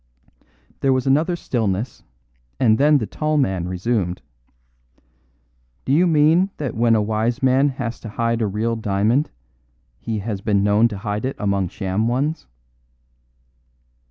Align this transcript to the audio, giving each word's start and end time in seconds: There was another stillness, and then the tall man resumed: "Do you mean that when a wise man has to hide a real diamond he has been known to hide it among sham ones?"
There 0.79 0.91
was 0.93 1.05
another 1.05 1.35
stillness, 1.35 2.01
and 2.59 2.79
then 2.79 2.97
the 2.97 3.05
tall 3.05 3.37
man 3.37 3.67
resumed: 3.67 4.23
"Do 5.85 5.93
you 5.93 6.07
mean 6.07 6.49
that 6.57 6.73
when 6.75 6.95
a 6.95 7.01
wise 7.03 7.43
man 7.43 7.69
has 7.69 7.99
to 7.99 8.09
hide 8.09 8.41
a 8.41 8.47
real 8.47 8.75
diamond 8.75 9.29
he 9.99 10.17
has 10.17 10.41
been 10.41 10.63
known 10.63 10.87
to 10.87 10.97
hide 10.97 11.23
it 11.23 11.35
among 11.37 11.67
sham 11.69 12.07
ones?" 12.07 12.47